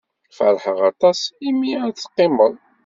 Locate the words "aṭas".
0.91-1.19